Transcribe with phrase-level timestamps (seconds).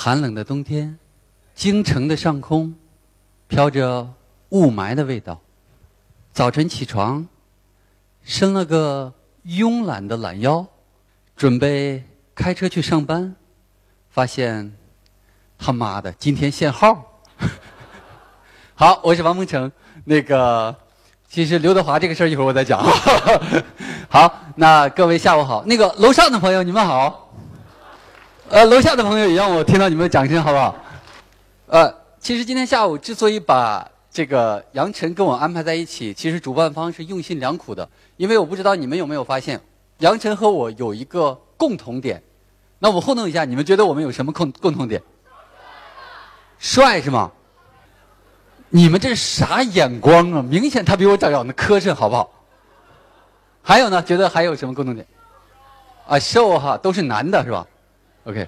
[0.00, 0.96] 寒冷的冬天，
[1.56, 2.72] 京城的上空
[3.48, 4.08] 飘着
[4.50, 5.40] 雾霾的味道。
[6.32, 7.26] 早晨起床，
[8.22, 9.12] 伸了个
[9.44, 10.64] 慵懒的懒腰，
[11.34, 13.34] 准备开车去上班，
[14.08, 14.72] 发现
[15.58, 17.20] 他妈的今天限号。
[18.76, 19.70] 好，我是王梦成。
[20.04, 20.76] 那个，
[21.28, 22.80] 其实刘德华这个事儿一会儿我再讲。
[24.08, 25.64] 好，那各位下午好。
[25.66, 27.24] 那个楼上的朋友你们好。
[28.50, 30.74] 呃，楼下的朋友也让我听到你们的掌声，好不好？
[31.66, 37.86] 呃，其实今天下午之所以把这个杨晨跟我安排在一起，其实主办方是用心良苦的，
[38.16, 39.60] 因为我不知道你们有没有发现，
[39.98, 42.22] 杨晨和我有一个共同点。
[42.78, 45.02] 那我互动一下，你们觉得我们有什么共共同点？
[46.58, 47.30] 帅是吗？
[48.70, 50.42] 你们这是啥眼光啊？
[50.42, 52.30] 明显他比我长得磕碜，好不好？
[53.62, 54.02] 还有呢？
[54.02, 55.06] 觉得还有什么共同点？
[56.06, 57.66] 啊，瘦哈，都是男的是吧
[58.28, 58.46] ？OK，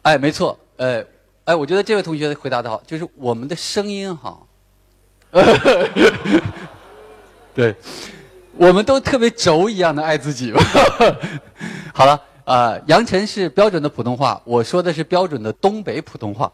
[0.00, 1.04] 哎，没错，呃，
[1.44, 4.48] 哎，我觉得这位同学回答的好，就是我们的声音好，
[7.54, 7.76] 对，
[8.56, 10.54] 我们都特别轴一样的爱自己。
[11.92, 16.50] 好了，啊，杨晨是标准的普通话，我说的是标准的东北普通话。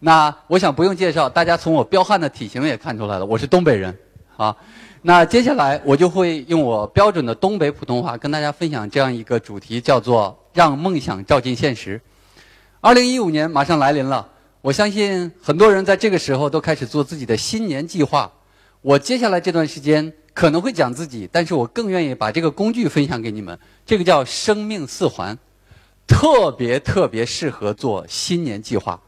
[0.00, 3.94] 那我想不用介绍，大家从我彪悍的体型也看出来了，我是东北人
[4.38, 4.56] 啊。
[5.02, 10.38] 那接下来我就会用我标准的东北普通话跟大家分享这样一个主题，叫做。
[10.52, 12.00] 让梦想照进现实。
[12.80, 14.28] 二零一五年马上来临了，
[14.60, 18.32] 我相信很多人在这个时候都开始做自己的新年计划。
[18.80, 23.56] 我接下来这段时间可能会讲自己，但是我更愿意把这个工具分享给你们。
[23.86, 25.38] 这个叫生命四环，
[26.08, 29.00] 特别特别适合做新年计划。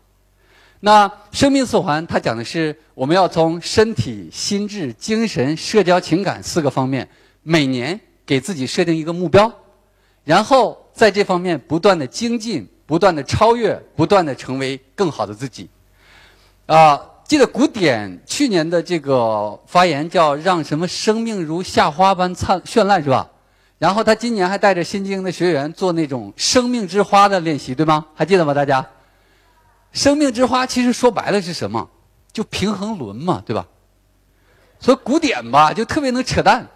[0.78, 7.08] 那生命四环它讲的是我们要从身体、心智、精神、社交、情感四个方面，
[7.42, 9.52] 每年给自己设定一个目标，
[10.22, 10.83] 然后。
[10.94, 15.68] 在这方面不断的精进，不断的超越，不断的成为更好的自己。
[16.66, 23.28] 啊，记得古典去年的这个发言叫“让什么生命如夏花般灿绚烂”是吧？
[23.78, 28.06] 然后他今年还带着新精英的学员做那种“生命之花”的练习，对吗？
[28.14, 28.54] 还记得吗？
[28.54, 28.86] 大家
[29.92, 31.90] ？“生命之花”其实说白了是什么？
[32.32, 33.66] 就平衡轮嘛，对吧？
[34.78, 36.68] 所以古典吧，就特别能扯淡。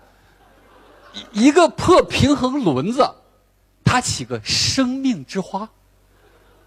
[1.33, 3.09] 一一个破平衡轮子。
[3.89, 5.67] 他起个生命之花，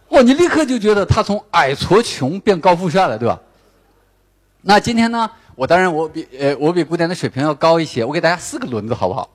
[0.10, 0.24] 哇！
[0.24, 3.40] 你立刻就觉得他从矮矬穷变高富帅了，对吧？
[4.62, 5.30] 那今天呢？
[5.56, 9.30] 我当然我比呃我比古典的水平要高一些，我给大家四个轮子好不好？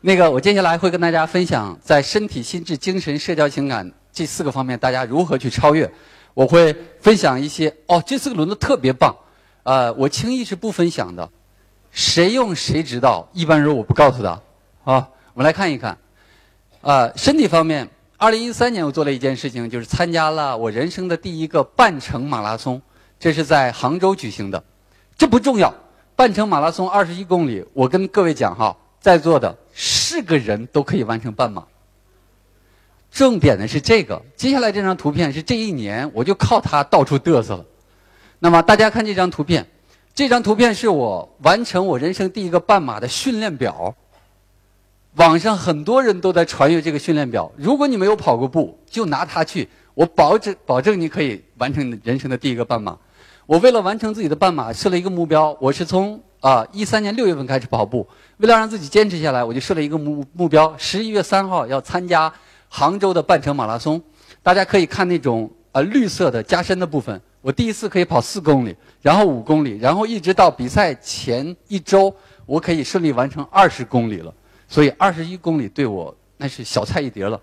[0.00, 5.88] 那个我接下来会跟大家分享，在身体、心智、精神、社交、情感这四个方面，大家如何去超越。
[6.34, 9.14] 我会分享一些哦，这四个轮子特别棒，
[9.62, 11.30] 呃，我轻易是不分享的，
[11.92, 14.30] 谁用谁知道，一般人我不告诉他。
[14.82, 15.96] 啊，我们来看一看。
[16.82, 22.82] 呃，身体方面，二零一三年我做了一件事情，就是参加了我人生的第一个半程马拉松，
[23.20, 24.64] 这是在杭州举行的。
[25.16, 25.72] 这不重要，
[26.16, 31.64] 半程马拉松二十一公里，我跟各位讲哈，在座的是个人都可以完成半马。
[33.12, 37.64] 重点的是这个，接下来这张图片是这一年我就靠它到处嘚瑟了。
[38.40, 39.64] 那么大家看这张图片，
[40.16, 43.94] 这张图片是我完成我人生第一个半马的训练表。
[45.16, 47.50] 网上很多人都在传阅这个训练表。
[47.56, 52.96] 如果你没有跑过步，就拿它去，我保证保证你可以完成你人生的第一个半马。
[53.44, 55.54] 我为了完成自己的半马，设了一个目标。
[55.60, 58.08] 我是从啊一三年六月份开始跑步，
[58.38, 62.32] 为了让自己坚持下来，我就设了一个目目标：十一月三号要参加
[62.68, 64.00] 杭州的半程马拉松。
[64.42, 67.20] 大家可以看那种啊绿色的加深的部分。
[67.42, 72.14] 我第一次可以跑四公里，然后五公里，然后一直到比赛前一周，
[72.46, 74.32] 我可以顺利完成二十公里了。
[74.72, 77.38] 所以二十一公里对我那是小菜一碟了。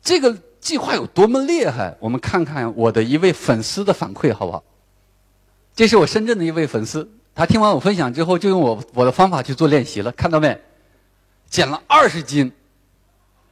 [0.00, 1.94] 这个计划有多么厉害？
[2.00, 4.64] 我们看看我的一位粉丝的反馈好不好？
[5.76, 10.10] 这是我深圳的一位粉丝，他听完我分享之后，就用我我的方法去做练习了。
[10.12, 10.58] 看到没？
[11.50, 12.50] 减了二十斤。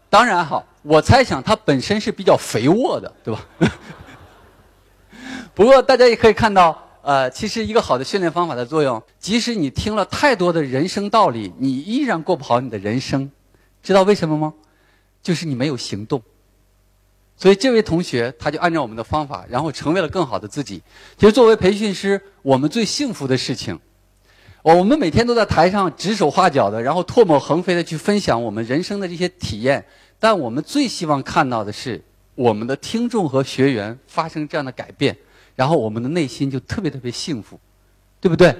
[0.08, 3.44] 当然好，我猜想他本身是比较肥沃的，对吧？
[5.52, 6.85] 不过大家也可以看到。
[7.06, 13.30] 呃，其实一个好的训练方法的作用，即使你听了太多的人生道理，你依然过不好你的人生，
[13.80, 14.52] 知道为什么吗？
[15.22, 16.20] 就是你没有行动。
[17.36, 20.82] 所以这位同学他就按照我们的方法，然后成为了更好的自己。
[21.16, 23.78] 其实作为培训师，我们最幸福的事情，
[24.62, 29.86] 我们每天都在台上指手画脚的，然后唾沫横飞的去分享我们人生的这些体验。
[30.18, 32.02] 但我们最希望看到的是，
[32.34, 35.16] 我们的听众和学员发生这样的改变。
[35.56, 37.58] 然后我们的内心就特别特别幸福，
[38.20, 38.54] 对不对？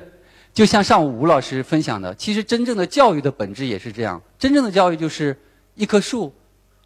[0.53, 4.21] 就像上午吴老师分享的，其实真正的教育的本质也是这样。
[4.39, 5.39] 真正的教育就是
[5.75, 6.35] 一棵树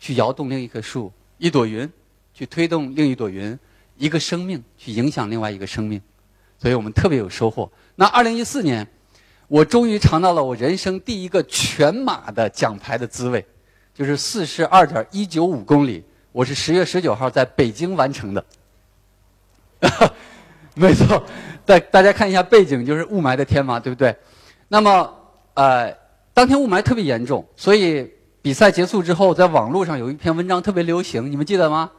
[0.01, 1.89] 去摇动另一棵树，一朵云
[2.35, 3.57] 去推动另一朵云，
[3.97, 6.03] 一个生命去影响另外一个生命，
[6.59, 7.71] 所以我们特别有收获。
[7.95, 8.85] 那二零一四年，
[9.47, 13.47] 我终于尝到了我人生第一个全马的奖牌的滋味，
[13.95, 16.03] 就是四十二点一九五公里，
[16.33, 18.45] 我是十月十九号在北京完成的。
[19.81, 20.15] 啊
[20.75, 21.23] 没错，
[21.67, 24.17] 大大家看一下背景，就是雾霾的天嘛，对不对？
[24.69, 25.13] 那么，
[25.55, 25.95] 呃，
[26.33, 28.11] 当天雾霾特别严重，所以
[28.41, 31.91] 比赛结束之后，在网络上有一篇文章特别流行，你们记得吗？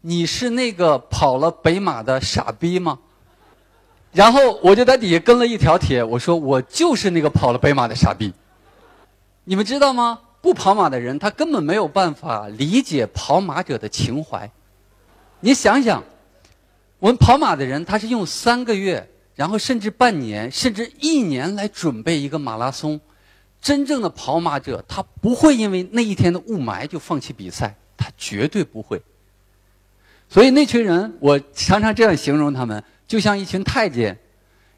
[0.00, 2.98] 你是那个跑了北马的傻逼吗？
[4.12, 8.32] 然后我就在底下跟了一条帖，我说我就是那个跑了北马的傻逼。
[9.44, 10.20] 你们知道吗？
[10.40, 14.50] 不跑马的人，他根本没有办法理解跑马者的情怀。
[15.40, 16.02] 你想想。
[17.00, 23.00] 我们跑马的人，他是用三个月，然后甚至半年，甚至一年来准备一个马拉松。
[23.60, 29.02] 真正的跑马者，他不会因为那一天的雾霾就放弃比赛，他绝对不会。
[30.28, 34.18] 所以那群人，我常常这样形容他们，就像一群太监，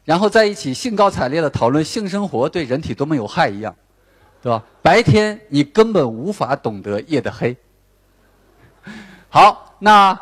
[0.05, 3.75] 然后在一起兴高采烈的讨论性生活对人体多么有害一样，
[4.41, 4.63] 对吧？
[4.81, 7.55] 白天你根本无法懂得夜的黑。
[9.27, 10.17] 好，那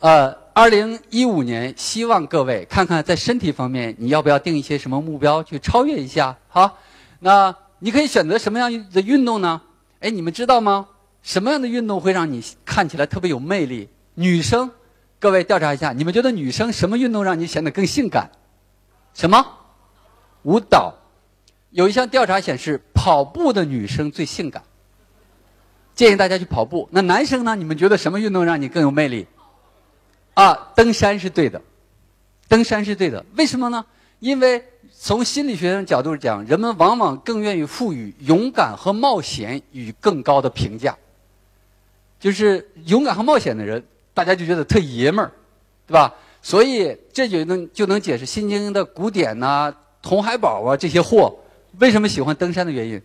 [0.00, 0.45] 呃。
[0.56, 6.34] 二零一五年，希望各位看看在身体方面，你要不要定一些什么目标去超越一下？
[6.48, 6.78] 好，
[7.20, 9.60] 那你可以选择什么样的运动呢？
[10.00, 10.88] 哎，你们知道吗？
[11.22, 13.90] 什么样的运动会让你看起来特别有魅力？
[14.14, 14.70] 女生，
[15.20, 18.30] 各位调查一下，你们觉得女生什么运动让你显得更性感？
[19.12, 19.46] 什么？
[20.44, 20.94] 舞蹈。
[21.68, 24.62] 有一项调查显示，跑步的女生最性感。
[25.94, 26.88] 建议大家去跑步。
[26.92, 27.54] 那男生呢？
[27.56, 29.26] 你们觉得什么运动让你更有魅力？
[30.36, 31.58] 啊，登山是对的，
[32.46, 33.24] 登山是对的。
[33.36, 33.84] 为什么呢？
[34.20, 34.62] 因为
[34.92, 40.94] 从心理学的角度讲，人们往往更愿意赋予勇敢和冒险与更高的评价。
[42.20, 45.32] 就是勇敢和冒险的人，大家就觉得特爷们儿，
[45.86, 46.12] 对吧？
[46.42, 51.34] 所以这就能就能解释《心经》的古典呐、童海宝啊这些货
[51.78, 53.00] 为什么喜欢登山的原因。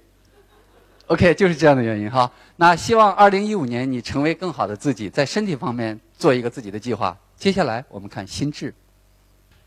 [1.12, 2.32] OK，就是这样的原因哈。
[2.56, 7.18] 那希望二零一五年你成为更好的自己，在身体方面做一个自己的计划。
[7.36, 8.74] 接下来我们看心智。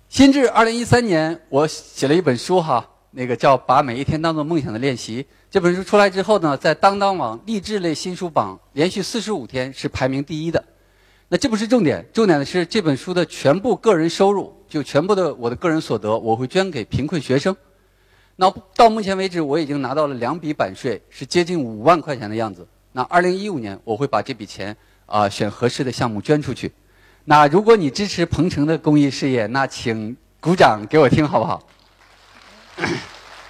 [0.09, 5.23] 心智二零一三年我写了一本书哈，那个叫《把每一天当做梦想的练习》。
[5.51, 10.65] 这本书出来之后呢，在当当网励志类新书榜连续四十五天是排名第一的。
[11.29, 17.55] 那这不是重点，重点的是这本书的全部个人收入，就全部的我的个人所得，我会捐给贫困学生。
[18.37, 22.67] 那到目前为止，我已经拿到了两笔版税，是接近五万块钱的样子。
[22.93, 24.77] 那二零一五年，我会把这笔钱
[25.07, 26.73] 啊选合适的项目捐出去。
[27.25, 31.63] 那如果你支持鹏程的公益事业，那请鼓掌给我听好不好？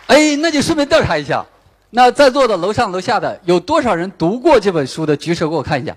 [0.06, 1.44] 哎，那就顺便调查一下，
[1.90, 5.16] 那在座的楼上楼下的有多少人读过这本书的？
[5.16, 5.96] 举手给我看一下。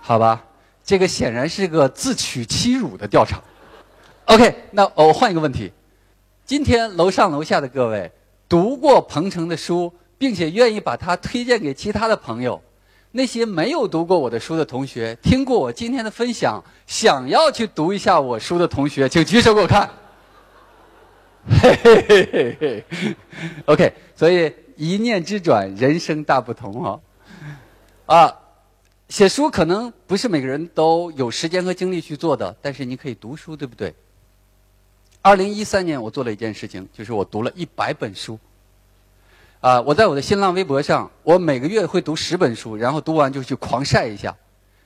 [0.00, 0.44] 好吧，
[0.84, 3.42] 这个显然是个自取其辱的调查。
[4.26, 5.72] OK，那我换一个问题。
[6.46, 8.08] 今天楼上楼下的各位
[8.48, 12.62] 读过彭程的书，并且愿意把它推荐给其他的朋友。
[13.10, 19.90] 那些没有读过我的书的同学，听过我今天的分享，想要去读一下我书的同学，请举手给我看。
[21.48, 23.16] 嘿嘿嘿嘿嘿。
[23.64, 27.00] OK，所以一念之转，人生大不同哦！
[28.06, 28.32] 啊，
[29.08, 33.92] 写书可能不是每个人都有时间和精力去做的，但是你可以读书，对不对？
[35.26, 38.38] 二零一三年，我做了一件事情，就是我读了一百本书。
[39.60, 44.32] 啊，我在我的新浪微博上，我每个月会读十本书，然后读完就去狂晒一下。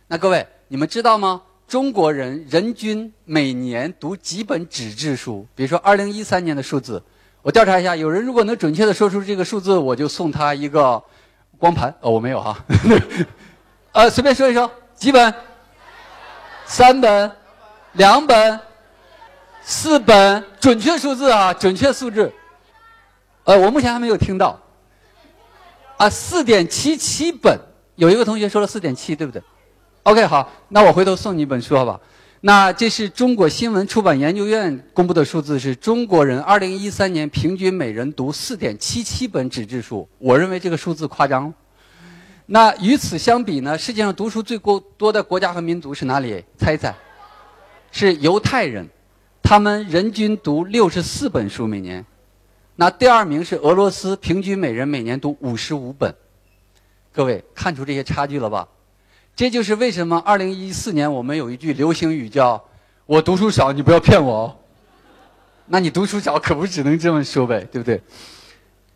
[0.07, 1.43] 那各位，你们知道吗？
[1.69, 5.47] 中国人人均每年读几本纸质书？
[5.55, 7.03] 比如说二零一三年的数字，
[7.43, 11.03] 我调查一下，有人如果能准确的说出这个数字，我就送他一个
[11.59, 11.95] 光盘。
[12.01, 12.57] 哦，我没有哈。
[13.93, 15.35] 呃，随便说一说，几本？
[16.65, 17.31] 三本？
[17.93, 18.59] 两本？
[19.63, 22.33] 四本，准确数字啊，准确数字。
[23.45, 24.59] 呃，我目前还没有听到。
[25.97, 27.59] 啊，四点七七本，
[27.97, 29.43] 有一个同学说了四点七，对不对
[30.05, 32.01] ？OK，好，那我回头送你一本书，好吧？
[32.41, 40.09] 那这是中国新闻出版研究院公布的数字，是中国人二零一三年平均每人读四点七七本纸质书。
[40.19, 41.53] 我认为这个数字夸张。
[42.47, 43.77] 那与此相比呢？
[43.77, 46.43] 世界上读书最过多的国家和民族是哪里？
[46.57, 46.95] 猜一猜，
[47.93, 48.89] 是犹太人。
[49.51, 52.07] 他们人均读六十四本书每年，
[52.77, 56.15] 那第二名是俄罗斯，平均每人每年读五十五本。
[57.13, 58.69] 各位看出这些差距了吧？
[59.35, 62.65] 这就是为什么二零一四年我们有一句流行语叫
[63.07, 64.57] “我读书少，你不要骗我哦”。
[65.67, 68.01] 那你读书少可不只能这么说呗，对不对？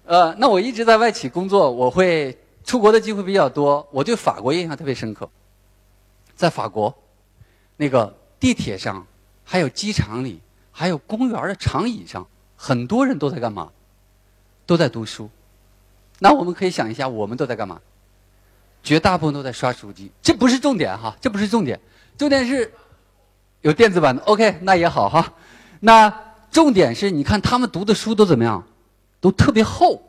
[0.07, 3.85] 呃，那我一直在外企工作，我会出国的机会比较多。
[3.91, 5.29] 我对法国印象特别深刻，
[6.37, 6.97] 在法国
[7.77, 9.05] 那个地铁上，
[9.43, 10.41] 还有机场里，
[10.77, 12.27] 还有公园的长椅上，
[12.57, 13.71] 很多人都在干嘛？
[14.67, 15.31] 都在读书。
[16.19, 17.81] 那我们可以想一下，我们都在干嘛？
[18.83, 20.11] 绝大部分都在刷手机。
[20.21, 21.79] 这不是重点哈，这不是重点，
[22.19, 22.73] 重点是
[23.61, 24.21] 有电子版的。
[24.25, 25.33] OK，那也好哈。
[25.79, 26.13] 那
[26.51, 28.67] 重点是你看他们读的书都怎么样？
[29.21, 30.03] 都特别厚，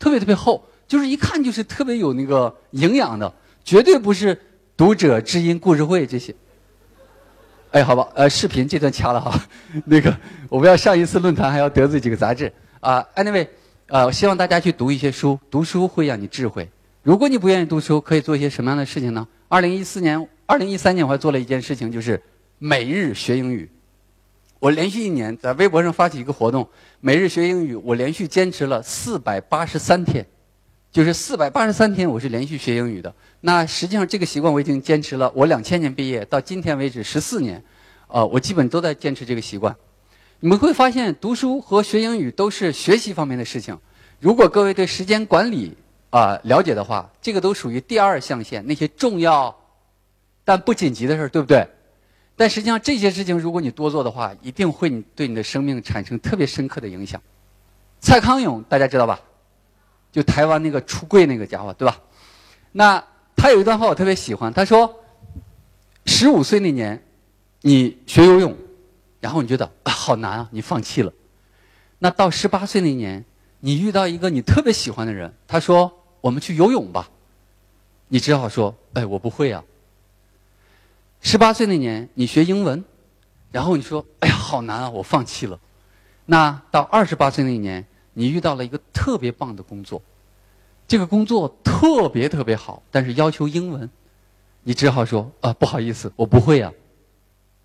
[0.00, 3.32] 特别特别厚，就是一看就是特别有那个营养的，
[3.64, 4.40] 绝对不是
[4.76, 6.34] 读者知音故事会这些。
[7.72, 9.38] 哎，好吧，呃，视频这段掐了哈。
[9.84, 10.16] 那个，
[10.48, 13.04] 我们要上一次论坛还要得罪几个杂志啊。
[13.14, 13.46] Anyway，
[13.88, 16.68] 呃，希望大家去读一些书，读书会让你智慧。
[17.02, 19.26] 如果你不愿意读书，可以做一些什么样的事情呢？
[19.48, 22.20] 二零一四年、二零一三年我还做了一件事情，就是
[22.58, 23.70] 每日学英语。
[24.58, 26.66] 我连续一年在微博上发起一个活动，
[27.00, 27.74] 每日学英语。
[27.76, 30.26] 我连续坚持了四百八十三天，
[30.92, 33.14] 就是四百八十三天，我是连续学英语的。
[33.42, 37.62] 那实际上这个习惯我已经坚持了，我两千年毕业到今天为止十四年，
[38.08, 39.76] 呃，我基本都在坚持这个习惯。
[40.40, 43.78] 你们会发现，读书和学英语都是学习方面的事情。
[44.20, 45.76] 如果各位对时间管理
[46.10, 49.54] 啊了解的话，这个都属于第二象限，那些重要
[50.44, 51.68] 但不紧急的事儿，对不对？
[52.36, 57.20] 但实际上，这些事情如果你多做的话，一定会对你的生命产生特别深刻的影响。
[58.00, 59.20] 蔡康永大家知道吧？
[60.16, 62.00] 就台湾那个出柜那个家伙，对吧？
[62.72, 63.04] 那
[63.36, 65.04] 他有一段话我特别喜欢，他说
[66.06, 67.04] ：“十五岁那年，
[67.60, 68.56] 你学游泳，
[69.20, 71.12] 然后你觉得啊好难啊，你放弃了。
[71.98, 73.22] 那到十八岁那年，
[73.60, 75.92] 你遇到一个你特别喜欢的人，他说
[76.22, 77.10] 我们去游泳吧，
[78.08, 79.62] 你只好说哎我不会啊。”
[81.20, 82.82] 十八岁那年，你学英文，
[83.52, 85.60] 然后你说：“哎呀，好难啊，我放弃了。”
[86.24, 87.86] 那到二十八岁那年，
[88.18, 90.00] 你遇到了一个特别棒的工作，
[90.88, 93.90] 这个工作特别特别好，但是要求英文，
[94.62, 96.72] 你只好说：“啊，不好意思，我不会啊。”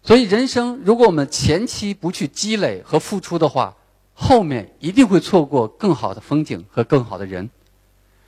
[0.04, 3.74] 所以，人生如果我们前期不去积累和付出的话，
[4.14, 7.50] 后面一定会错过更好的风景和更好的人。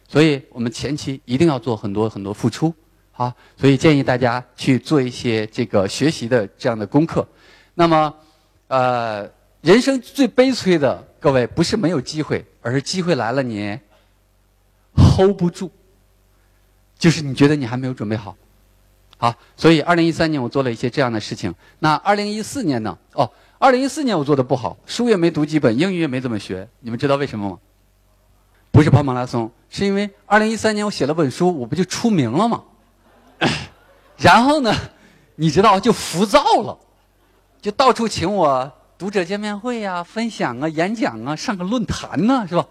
[0.08, 2.74] 所以我们前期一定要做很多很多付出。
[3.12, 7.27] 好，所以建议大家去做一些这个学习的这样的功课。
[7.74, 8.15] 那么，
[8.70, 9.30] 呃，
[9.62, 13.80] 人生最悲催的各位不是没有机会，而是机会来了你
[14.94, 15.72] hold 不住，
[17.00, 18.36] 就是你觉得你还没有准备好。
[19.18, 21.56] 好，所以二零一三年我做了一些这样的事情。
[21.80, 22.98] 那二零一四年呢？
[23.13, 26.68] 哦，二零一四年我做的不好，书也没读几本，英语也没怎么学。
[26.82, 27.58] 你们知道为什么吗？
[28.72, 32.62] 不是跑马拉松，是因为二零一三年我写了本书，我不就出名了吗？
[34.20, 34.75] 然后呢，
[35.38, 36.77] 你知道就浮躁了，
[37.62, 38.70] 就到处请我
[39.04, 42.66] 读者见面会呀、分享啊、演讲啊、上个论坛呢，是吧？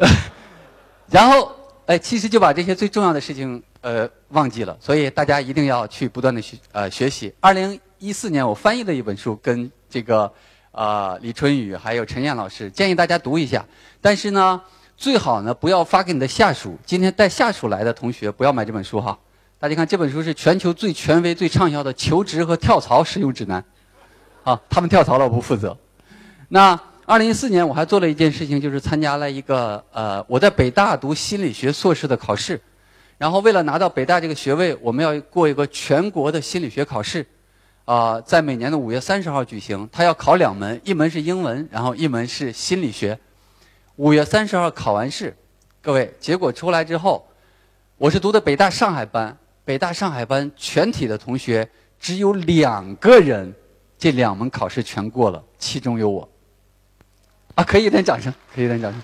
[1.12, 4.74] 然后哎，其实就把这些最重要的事情呃忘记了。
[4.80, 7.30] 所以大家一定要去不断的学呃学习。
[7.40, 10.32] 二零一四年我翻译了一本书，跟这个
[10.72, 13.62] 呃李春雨还有陈燕老师建议大家读一下。
[14.00, 14.58] 但是呢，
[14.96, 16.78] 最好呢不要发给你的下属。
[16.86, 19.18] 今天带下属来的同学不要买这本书哈。
[19.58, 23.62] 大家看，这本书是全球最权威、最畅销的求职和跳槽使用指南。
[24.48, 25.76] 啊，他们跳槽了，我不负责。
[26.48, 32.58] 那二零一四年，我还做了一件事情，就是参加了一个呃，我在北大读心理学硕士的考试。
[33.18, 37.26] 然后为了拿到北大这个学位，我们要过一个全国的心理学考试。
[37.84, 43.18] 啊，在每年的五月三十号举行，他要考两门，一门是英文，然后一门是心理学。
[43.96, 45.36] 五月三十号考完试，
[45.82, 47.28] 各位，结果出来之后，
[47.98, 49.36] 我是读的北大上海班。
[49.66, 51.68] 北大上海班全体的同学
[52.00, 53.52] 只有两个人，
[53.98, 56.28] 这两门考试全过了，其中有我。
[57.56, 59.02] 啊，可以点掌声，可以点掌声。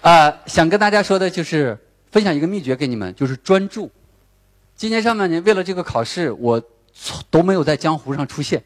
[0.00, 1.78] 啊，想跟大家说的就是
[2.10, 3.90] 分享一个秘诀给你们，就是专注。
[4.74, 6.60] 今年上半年为了这个考试，我
[6.92, 8.62] 从都没有在江湖上出现。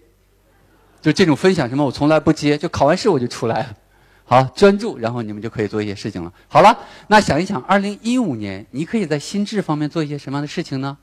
[1.03, 3.77] 就这种分享什么，我从来不接，就考完试我就出来了。
[4.25, 6.33] 好，专注，然后你们就可以做一些事情了。
[6.49, 10.97] 好了，那想一想，二零一五年你可以在心智方面做一些什么样的事情呢？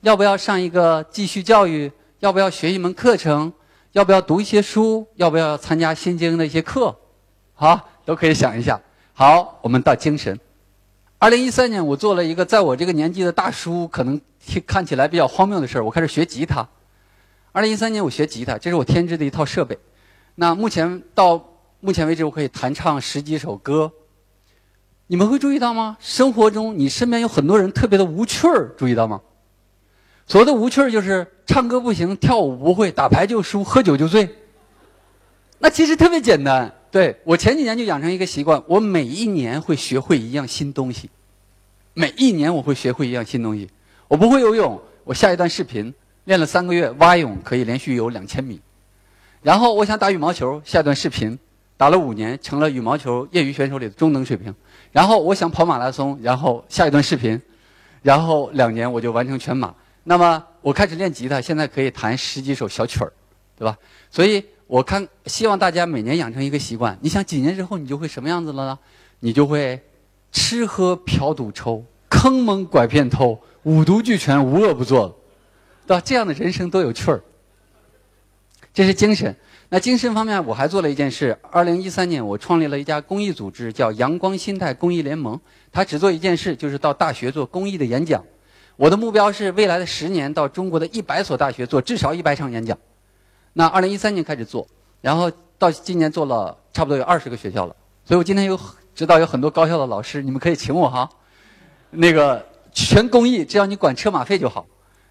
[0.00, 1.92] 要不要上一个继续教育？
[2.20, 3.52] 要不要学一门课程？
[3.92, 5.06] 要不要读一些书？
[5.16, 6.96] 要不要参加心经的一些课？
[7.54, 8.80] 好，都可以想一下。
[9.12, 10.38] 好，我们到精神。
[11.18, 14.20] 二零一三年，我做了一个在我这个年纪的大叔可能
[14.66, 16.66] 看起来比较荒谬的事儿，我开始学吉他。
[17.52, 19.78] 二零一三年，我学吉他，这是我添置的一套设备。
[20.36, 21.44] 那目前到。
[21.82, 23.90] 目前为止，我可以弹唱十几首歌。
[25.06, 25.96] 你们会注意到吗？
[25.98, 29.18] 生活中，你身边有很多人特别的无趣儿，注意到吗？
[30.30, 34.28] 所谓的无趣儿，就是唱歌不行，跳舞不会，打牌就输，喝酒就醉。
[35.58, 36.72] 那其实特别简单。
[36.92, 41.10] 对我前几年就养成一个习惯，我每一年会学会一样新东西。
[41.94, 43.70] 每一年我会学会一样新东西。
[44.06, 48.60] 我不会游泳，我下一段视频练了三个月，蛙泳可以连续游两千米。
[49.42, 51.40] 然后我想打羽毛球，下一段视频，
[51.76, 54.54] 打了五年，成了羽毛球业余选手里的中等水平。
[54.92, 57.42] 然后我想跑马拉松，然后下一段视频，
[58.02, 59.74] 然后两年我就完成全马。
[60.04, 63.12] 那么我开始练吉他，现在可以弹十几首小曲儿，
[63.56, 63.76] 对吧？
[64.10, 66.98] 所以我看希望大家每年养成一个习惯。
[67.00, 68.78] 你想几年之后你就会什么样子了呢？
[69.20, 69.80] 你就会
[70.32, 75.18] 吃喝嫖赌抽，坑蒙拐骗偷，五毒俱全，无恶不作，
[75.86, 76.02] 对吧？
[76.04, 77.22] 这样的人生都有趣儿。
[78.72, 79.34] 这是精神。
[79.68, 81.36] 那精神方面，我还做了一件事。
[81.50, 85.38] 二零一三年，我创立了一家公益组织，叫阳光心态公益联盟。
[85.70, 88.24] 它只做一件事，就是到大学做公益的演讲。
[88.80, 92.78] 我的目标是未来的十年，到中国的一百所大学做至少一百场演讲。
[93.52, 94.66] 那二零一三年开始做，
[95.02, 97.76] 然后到今年做了差不多有二十个学校了。
[98.06, 98.58] 所以我今天有
[98.94, 101.06] 知道有很多高校的老师，你们可以请我哈。
[101.90, 104.64] 那个全公益，只要你管车马费就好。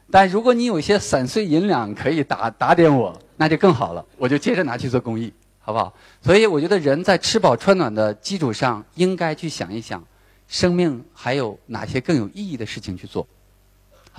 [0.09, 3.15] 但如果你有一些散碎银两，可以打打点我。
[3.38, 5.93] 那就更好了，我就接着拿去做公益，好不好？
[6.23, 10.03] 所以我觉得人在吃饱穿暖的基础上，应该去想一想，
[10.47, 13.27] 生命还有哪些更有意义的事情去做。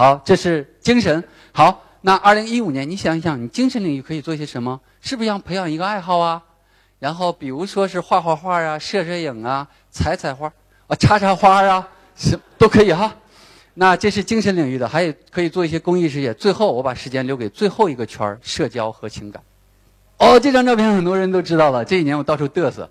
[0.00, 1.22] 好，这是精神。
[1.52, 4.80] 好，那二零一五年，你想一想，你精神领域可以做些什么？
[5.02, 6.42] 是不是要培养一个爱好啊？
[7.00, 10.50] 然后比如说是画画画啊，摄摄影啊，采采花
[10.86, 13.14] 啊，插插花啊，是都可以哈。
[13.74, 16.32] 那这是精神领域的，还有可以做一些公益事业。
[16.32, 19.42] 最后，我把时间留给最后一个圈儿——社交和情感。
[20.16, 21.84] 哦，这张照片很多人都知道了。
[21.84, 22.88] 这一年我到处嘚瑟。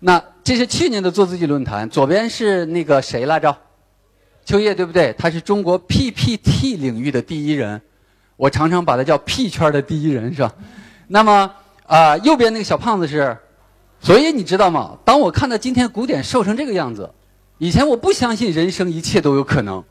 [0.00, 3.56] 那这是去年的做自己论坛，左边是那个谁来着？
[4.50, 5.14] 秋叶对不对？
[5.16, 7.80] 他是中国 PPT 领域的第一人，
[8.34, 10.52] 我常常把他叫 P 圈的第一人，是吧？
[11.06, 11.48] 那么
[11.86, 13.38] 啊，右边那个小胖子是，
[14.00, 14.98] 所以你知道吗？
[15.04, 17.08] 当我看到今天古典瘦成这个样子，
[17.58, 19.84] 以前我不相信人生一切都有可能。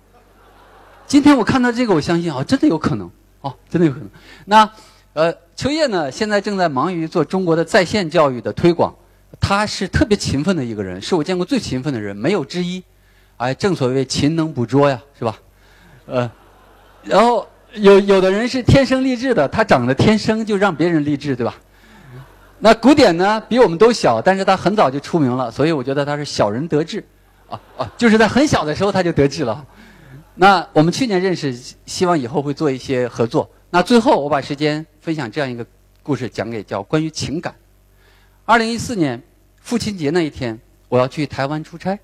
[1.08, 4.10] 今天我看到这个，我相信啊，真的有可能，哦，真的有可能。
[4.44, 4.70] 那，
[5.14, 8.94] 呃，秋叶呢，现在正在忙于做中国的在线教育的推广，
[9.40, 12.84] 他是特别勤奋的一个人，是我见过最勤奋的人，没有之一。
[13.40, 15.40] 哎，正所谓勤能补拙呀，是吧？
[16.08, 16.30] 呃，
[17.04, 21.56] 然后有有的人是天生丽质的，他长得天生就让别人励志，对吧？
[22.60, 27.02] 那古典呢，比我们都小，但是他很早就出名了，所以我觉得他是小人得志，
[27.48, 29.66] 啊啊，就是在很小的时候他就得志了。
[30.36, 33.50] 那我们去年认识，希望以后会做一些合作。
[33.70, 35.66] 那最后我把时间分享这样一个
[36.04, 37.56] 故事，讲给叫关于情感。
[38.44, 39.22] 二零一四年
[39.62, 41.98] 父亲节那一天，我要去台湾出差，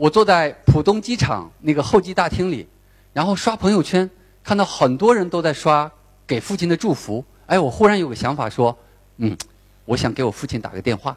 [0.00, 2.66] 我坐在浦东机场那个候机大厅里，
[3.12, 4.08] 然后刷朋友圈，
[4.42, 5.92] 看到很多人都在刷
[6.26, 7.22] 给父亲的祝福。
[7.44, 8.74] 哎，我忽然有个想法，说，
[9.18, 9.36] 嗯，
[9.84, 11.14] 我想给我父亲打个电话，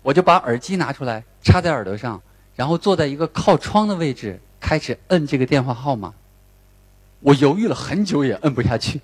[0.00, 2.18] 我就把耳机拿出来插在耳朵上，
[2.56, 4.40] 然后坐在一个靠窗的位置。
[4.58, 6.14] 开始摁这个电话号码，
[7.20, 9.02] 我犹豫了很久也摁不下去。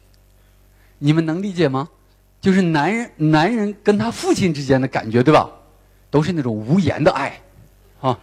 [0.96, 1.90] 你们能理解吗？
[2.40, 5.50] 就是男人男人跟他父亲之间的感觉，对吧？
[6.10, 7.38] 都是那种无言的爱，
[8.00, 8.18] 啊。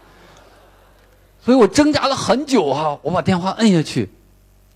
[1.45, 4.09] 所以我挣扎了很久哈，我把电话摁下去，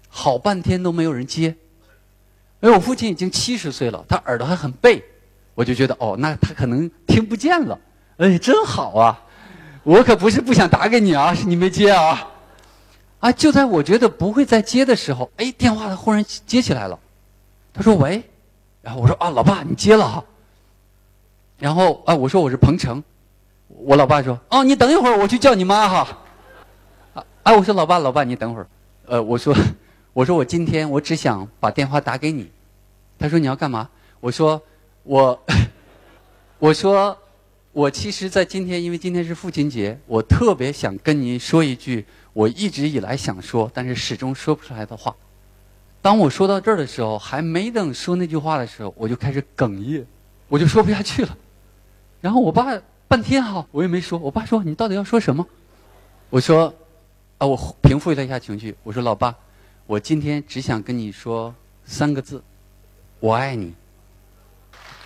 [0.08, 1.56] 好半天都没有人接。
[2.62, 5.04] 因为我父亲已经七十岁了，他耳朵还很背，
[5.56, 7.80] 我就觉得哦，那他可能听不见了。
[8.18, 9.20] 哎，真好啊！
[9.84, 12.28] 我可不是不想打给你啊，是你没接啊。
[13.20, 13.32] 啊！
[13.32, 17.00] 就在我觉得不会再接的时候，哎，电话他忽然接起来了。
[17.74, 18.22] 他说：“喂。”
[18.84, 20.24] 然后我说：“啊，老爸，你接了哈。”
[21.58, 23.04] 然后啊，我说我是彭程。
[23.68, 26.08] 我老爸说：“哦，你等一会儿，我去叫你妈哈。”
[27.50, 28.68] 哎，我说老爸，老爸，你等会儿。
[29.08, 29.56] 呃，我说，
[30.14, 32.48] 我说我今天我只想把电话打给你。
[33.18, 33.90] 他说你要干嘛？
[34.20, 34.62] 我说
[35.02, 35.44] 我，
[36.60, 37.18] 我说
[37.72, 42.06] 我其实，在今天，因为今天是父亲节，我特别想跟您说一句。
[42.34, 45.16] 我一直以来想说，但是始终说不出来的话。
[46.04, 50.06] 当我说到这儿的时候，还没等说那句话的时候，我就开始哽咽，
[50.48, 51.36] 我就说不下去了。
[52.22, 54.20] 然后我爸半天哈，我也没说。
[54.20, 55.48] 我爸说：“你到底要说什么？”
[56.30, 56.72] 我说
[57.40, 58.76] ：“啊，我平复了一下情绪。
[58.84, 59.34] 我说，老爸，
[59.88, 61.54] 我今天只想跟你说
[61.86, 62.44] 三个字：
[63.20, 63.74] 我爱你。”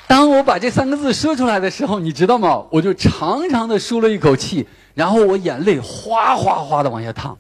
[0.05, 2.65] 当我把这三个字说出来的时候，你知道吗？
[2.69, 4.67] 我就长长的舒了一口气。
[4.93, 7.35] 然后我眼泪哗哗哗的往下淌，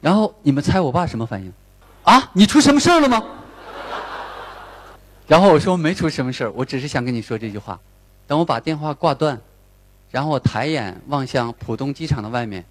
[0.00, 1.52] 然后你们猜我爸什么反应？
[2.02, 3.22] 啊，你出什么事儿了吗？
[5.26, 7.78] 然后我说没出什么事儿，我只是想跟你说这句话。
[8.26, 9.38] 等我把电话挂断，
[10.10, 12.64] 然后我抬眼望向浦东机场的外面，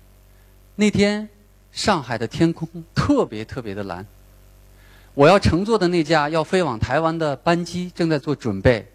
[0.82, 1.30] 那天
[1.72, 4.04] 上海的天空特别特别的蓝。
[5.13, 8.91] 我要乘坐的那架要飞往台湾的班机正在做准备，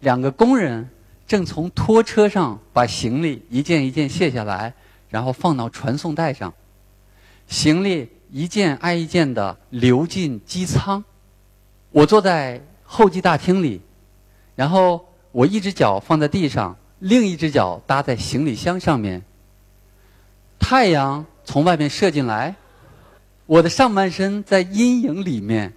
[0.00, 0.86] 两个工人。
[1.26, 4.74] 正从拖车上把行李一件一件卸下来，
[5.08, 6.52] 然后放到传送带上。
[7.48, 11.02] 行李一件挨一件的流进机舱。
[11.90, 13.80] 我坐在候机大厅里，
[14.54, 19.22] 然后我一只脚放在地上，另一只脚搭在行李箱上面。
[20.68, 22.56] 太阳从外面射进来，
[23.46, 25.72] 我的上半身在阴影里面，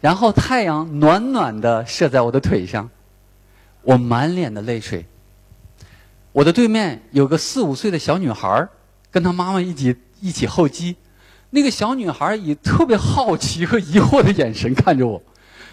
[0.00, 2.88] 然后太阳暖暖的射在我的腿上，
[3.82, 5.04] 我满脸的泪水。
[6.32, 8.66] 我的对面有个四五岁的小女孩
[9.10, 10.96] 跟她妈妈一起一起候机。
[11.50, 15.22] 那个小女孩以特别好奇和疑惑的眼神看着我，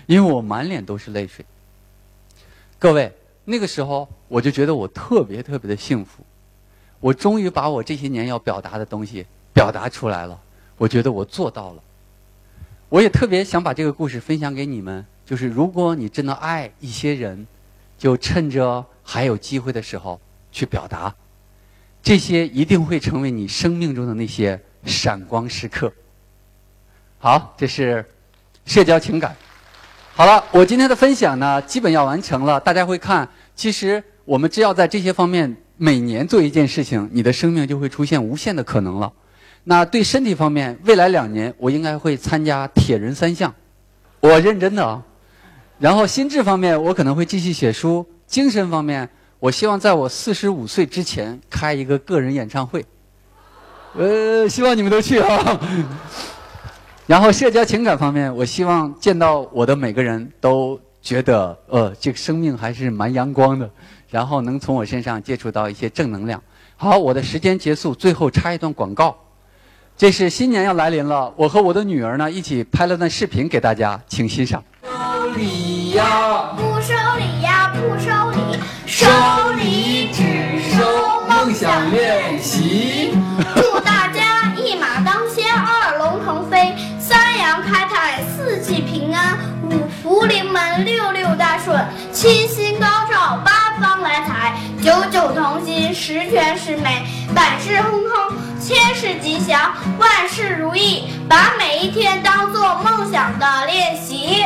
[0.06, 1.46] 因为我满脸都是泪水。
[2.78, 3.10] 各位，
[3.46, 6.26] 那个时候我就觉得我特别特别的幸福，
[7.00, 10.40] 我终于把我这些年要表达的东西表达出来了。
[10.78, 11.84] 我觉得我做到了。
[12.90, 17.46] 我也特别想把这个故事分享给你们，就是如果你真的爱一些人，
[17.98, 20.20] 就趁着还有机会的时候
[20.52, 21.14] 去表达，
[22.02, 24.60] 这些一定会成为你生命中的那些。
[24.86, 25.92] 闪光时刻。
[27.18, 28.04] 好，这是
[28.66, 29.36] 社交情感。
[30.16, 32.58] 好了，我今天的分享呢，基本要完成了。
[32.58, 39.12] 大家会看，其实我们只要在这些方面每年做一件事情，你的生命就会出现无限的可能了。
[39.64, 43.54] 那对身体方面，未来两年我应该会参加铁人三项，
[44.20, 45.02] 我认真的啊。
[45.80, 48.06] 然后心智方面，我可能会继续写书。
[48.28, 49.08] 精神方面，
[49.40, 52.86] 我希望在我四十五岁之前开一个个人演唱会。
[53.96, 55.60] 呃，希望你们都去啊。
[57.08, 63.70] 然后社交情感方面，我希望见到我的每个人都觉得，呃，这个生命还是蛮阳光的，
[64.10, 66.42] 然后能从我身上接触到一些正能量。
[66.76, 69.18] 好，我的时间结束，最后插一段广告。
[69.98, 74.64] 这是新年要来临了，我和我的女儿呢一起拍了段视频给大家，请欣赏。
[74.84, 74.90] 收
[75.36, 79.08] 礼呀，不收礼呀，不收礼，收
[79.58, 80.09] 礼
[96.00, 97.04] 十全十美，
[97.36, 101.10] 百事亨通，千事吉祥，万事如意。
[101.28, 104.46] 把每一天当做梦想的练习。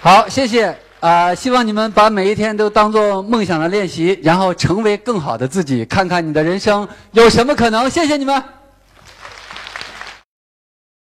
[0.00, 0.74] 好，谢谢。
[1.00, 7.88] 啊，希望你们把每一天都当做梦想的练习，然后成为更好的自己，看看你的人生有什么可能。
[7.90, 8.42] 谢谢你们。